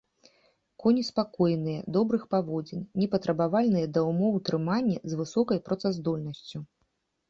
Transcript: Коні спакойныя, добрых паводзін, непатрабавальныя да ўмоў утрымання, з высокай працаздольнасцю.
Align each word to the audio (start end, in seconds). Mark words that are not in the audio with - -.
Коні 0.83 1.03
спакойныя, 1.09 1.83
добрых 1.99 2.25
паводзін, 2.33 2.81
непатрабавальныя 3.03 3.93
да 3.95 3.99
ўмоў 4.09 4.31
утрымання, 4.43 4.97
з 5.11 5.25
высокай 5.25 5.67
працаздольнасцю. 5.67 6.69